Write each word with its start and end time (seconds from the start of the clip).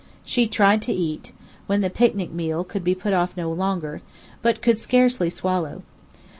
She 0.25 0.47
tried 0.47 0.81
to 0.81 0.91
eat: 0.91 1.31
when 1.67 1.81
the 1.81 1.89
picnic 1.91 2.31
meal 2.33 2.63
could 2.63 2.83
be 2.83 2.95
put 2.95 3.13
off 3.13 3.37
no 3.37 3.51
longer, 3.51 4.01
but 4.41 4.59
could 4.59 4.79
scarcely 4.79 5.29
swallow. 5.29 5.83